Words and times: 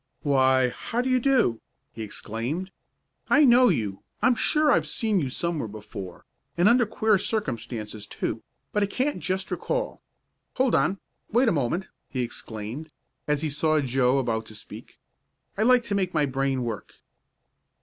"Why, 0.23 0.69
how 0.69 1.01
do 1.01 1.11
you 1.11 1.19
do!" 1.19 1.61
he 1.93 2.01
exclaimed. 2.01 2.71
"I 3.29 3.43
know 3.45 3.69
you 3.69 4.01
I'm 4.23 4.33
sure 4.33 4.71
I've 4.71 4.87
seen 4.87 5.19
you 5.19 5.29
somewhere 5.29 5.67
before, 5.67 6.25
and 6.57 6.67
under 6.67 6.87
queer 6.87 7.19
circumstances, 7.19 8.07
too, 8.07 8.41
but 8.73 8.81
I 8.81 8.87
can't 8.87 9.19
just 9.19 9.51
recall 9.51 10.01
hold 10.55 10.73
on, 10.73 10.99
wait 11.29 11.49
a 11.49 11.51
moment!" 11.51 11.89
he 12.09 12.23
exclaimed, 12.23 12.89
as 13.27 13.43
he 13.43 13.49
saw 13.51 13.79
Joe 13.79 14.17
about 14.17 14.47
to 14.47 14.55
speak. 14.55 14.97
"I 15.55 15.61
like 15.61 15.83
to 15.83 15.93
make 15.93 16.15
my 16.15 16.25
brain 16.25 16.63
work. 16.63 16.93